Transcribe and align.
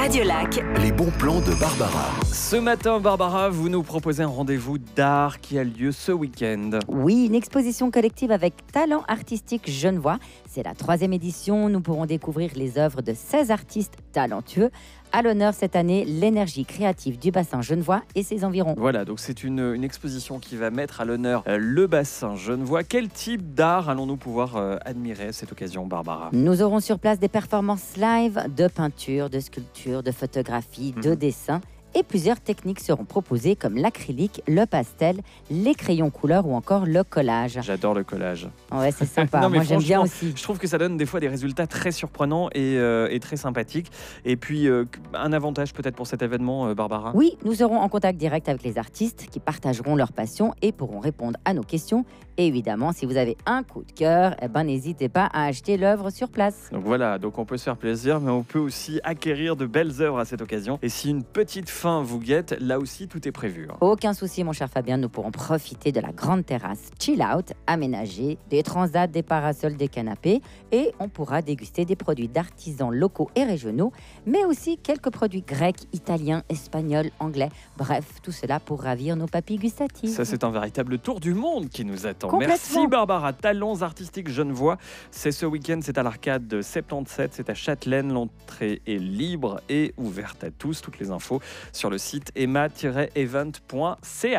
Radio 0.00 0.24
Lac. 0.24 0.64
Les 0.82 0.92
bons 0.92 1.10
plans 1.18 1.40
de 1.42 1.52
Barbara. 1.60 2.08
Ce 2.24 2.56
matin, 2.56 3.00
Barbara, 3.00 3.50
vous 3.50 3.68
nous 3.68 3.82
proposez 3.82 4.22
un 4.22 4.28
rendez-vous 4.28 4.78
d'art 4.78 5.40
qui 5.40 5.58
a 5.58 5.62
lieu 5.62 5.92
ce 5.92 6.10
week-end. 6.10 6.78
Oui, 6.88 7.26
une 7.26 7.34
exposition 7.34 7.90
collective 7.90 8.30
avec 8.30 8.54
talent 8.72 9.04
artistique 9.08 9.70
genevois. 9.70 10.18
C'est 10.48 10.62
la 10.62 10.72
troisième 10.72 11.12
édition. 11.12 11.68
Nous 11.68 11.82
pourrons 11.82 12.06
découvrir 12.06 12.52
les 12.56 12.78
œuvres 12.78 13.02
de 13.02 13.12
16 13.12 13.50
artistes 13.50 13.98
talentueux. 14.12 14.70
À 15.12 15.22
l'honneur 15.22 15.54
cette 15.54 15.74
année, 15.74 16.04
l'énergie 16.04 16.64
créative 16.64 17.18
du 17.18 17.32
bassin 17.32 17.62
genevois 17.62 18.02
et 18.14 18.22
ses 18.22 18.44
environs. 18.44 18.74
Voilà, 18.78 19.04
donc 19.04 19.18
c'est 19.18 19.42
une, 19.42 19.58
une 19.74 19.82
exposition 19.82 20.38
qui 20.38 20.56
va 20.56 20.70
mettre 20.70 21.00
à 21.00 21.04
l'honneur 21.04 21.42
euh, 21.48 21.58
le 21.58 21.86
bassin 21.88 22.36
genevois. 22.36 22.84
Quel 22.84 23.08
type 23.08 23.54
d'art 23.54 23.88
allons-nous 23.88 24.16
pouvoir 24.16 24.56
euh, 24.56 24.76
admirer 24.84 25.28
à 25.28 25.32
cette 25.32 25.50
occasion, 25.50 25.84
Barbara? 25.86 26.30
Nous 26.32 26.62
aurons 26.62 26.78
sur 26.78 26.98
place 27.00 27.18
des 27.18 27.28
performances 27.28 27.96
live 27.96 28.44
de 28.56 28.68
peinture, 28.68 29.30
de 29.30 29.40
sculpture, 29.40 30.02
de 30.04 30.12
photographie, 30.12 30.92
de 30.92 31.10
Mhm. 31.10 31.16
dessin. 31.16 31.60
Et 31.94 32.02
plusieurs 32.02 32.40
techniques 32.40 32.80
seront 32.80 33.04
proposées 33.04 33.56
comme 33.56 33.76
l'acrylique, 33.76 34.42
le 34.46 34.64
pastel, 34.64 35.20
les 35.50 35.74
crayons 35.74 36.10
couleurs 36.10 36.46
ou 36.46 36.54
encore 36.54 36.86
le 36.86 37.02
collage. 37.02 37.58
J'adore 37.62 37.94
le 37.94 38.04
collage. 38.04 38.48
Ouais, 38.72 38.92
c'est 38.92 39.06
sympa. 39.06 39.40
Non, 39.40 39.48
Moi, 39.48 39.62
j'aime 39.62 39.80
bien 39.80 40.02
aussi. 40.02 40.32
Je 40.36 40.42
trouve 40.42 40.58
que 40.58 40.66
ça 40.66 40.76
donne 40.76 40.96
des 40.96 41.06
fois 41.06 41.18
des 41.18 41.28
résultats 41.28 41.66
très 41.66 41.92
surprenants 41.92 42.48
et, 42.50 42.76
euh, 42.76 43.08
et 43.10 43.18
très 43.20 43.36
sympathiques. 43.36 43.90
Et 44.24 44.36
puis, 44.36 44.68
euh, 44.68 44.84
un 45.14 45.32
avantage 45.32 45.72
peut-être 45.72 45.96
pour 45.96 46.06
cet 46.06 46.22
événement, 46.22 46.68
euh, 46.68 46.74
Barbara? 46.74 47.12
Oui, 47.14 47.38
nous 47.44 47.54
serons 47.54 47.78
en 47.78 47.88
contact 47.88 48.18
direct 48.18 48.48
avec 48.48 48.62
les 48.62 48.78
artistes 48.78 49.26
qui 49.30 49.40
partageront 49.40 49.96
leur 49.96 50.12
passion 50.12 50.54
et 50.62 50.72
pourront 50.72 51.00
répondre 51.00 51.38
à 51.44 51.54
nos 51.54 51.62
questions. 51.62 52.04
Et 52.36 52.46
évidemment, 52.46 52.92
si 52.92 53.06
vous 53.06 53.16
avez 53.16 53.36
un 53.46 53.62
coup 53.62 53.82
de 53.82 53.92
cœur, 53.92 54.34
eh 54.40 54.48
ben, 54.48 54.64
n'hésitez 54.64 55.08
pas 55.08 55.28
à 55.32 55.44
acheter 55.44 55.76
l'œuvre 55.76 56.10
sur 56.10 56.28
place. 56.28 56.70
Donc 56.72 56.84
voilà, 56.84 57.18
donc 57.18 57.38
on 57.38 57.44
peut 57.44 57.56
se 57.56 57.64
faire 57.64 57.76
plaisir, 57.76 58.20
mais 58.20 58.30
on 58.30 58.42
peut 58.42 58.58
aussi 58.58 59.00
acquérir 59.04 59.56
de 59.56 59.66
belles 59.66 60.00
œuvres 60.00 60.18
à 60.18 60.24
cette 60.24 60.40
occasion. 60.40 60.78
Et 60.82 60.88
si 60.88 61.10
une 61.10 61.22
petite 61.22 61.68
fin 61.80 62.02
vous 62.02 62.18
guette, 62.18 62.54
là 62.60 62.78
aussi 62.78 63.08
tout 63.08 63.26
est 63.26 63.32
prévu. 63.32 63.66
hein. 63.70 63.76
Aucun 63.80 64.12
souci, 64.12 64.44
mon 64.44 64.52
cher 64.52 64.68
Fabien, 64.68 64.98
nous 64.98 65.08
pourrons 65.08 65.30
profiter 65.30 65.92
de 65.92 66.00
la 66.00 66.12
grande 66.12 66.44
terrasse 66.44 66.90
chill 67.00 67.22
out, 67.22 67.54
aménagée, 67.66 68.36
des 68.50 68.62
transats, 68.62 69.06
des 69.06 69.22
parasols, 69.22 69.76
des 69.76 69.88
canapés, 69.88 70.42
et 70.72 70.92
on 70.98 71.08
pourra 71.08 71.40
déguster 71.40 71.86
des 71.86 71.96
produits 71.96 72.28
d'artisans 72.28 72.90
locaux 72.94 73.30
et 73.34 73.44
régionaux, 73.44 73.92
mais 74.26 74.44
aussi 74.44 74.76
quelques 74.76 75.08
produits 75.10 75.40
grecs, 75.40 75.80
italiens, 75.94 76.42
espagnols, 76.50 77.10
anglais. 77.18 77.48
Bref, 77.78 78.04
tout 78.22 78.32
cela 78.32 78.60
pour 78.60 78.82
ravir 78.82 79.16
nos 79.16 79.26
papilles 79.26 79.56
gustatives. 79.56 80.10
Ça, 80.10 80.26
c'est 80.26 80.44
un 80.44 80.50
véritable 80.50 80.98
tour 80.98 81.18
du 81.18 81.32
monde 81.32 81.70
qui 81.70 81.86
nous 81.86 82.06
attend. 82.06 82.28
Complètement. 82.28 82.56
Merci 82.56 82.86
Barbara. 82.88 83.32
Talents 83.32 83.80
artistiques 83.80 84.28
Genevois. 84.28 84.76
C'est 85.10 85.32
ce 85.32 85.46
week-end, 85.46 85.80
c'est 85.82 85.96
à 85.96 86.02
l'arcade 86.02 86.46
de 86.46 86.60
77, 86.60 87.32
c'est 87.32 87.48
à 87.48 87.54
Châtelaine. 87.54 88.12
L'entrée 88.12 88.82
est 88.86 88.98
libre 88.98 89.62
et 89.70 89.94
ouverte 89.96 90.44
à 90.44 90.50
tous. 90.50 90.82
Toutes 90.82 90.98
les 90.98 91.10
infos 91.10 91.40
sur 91.72 91.90
le 91.90 91.98
site 91.98 92.32
emma-event.ca. 92.34 93.98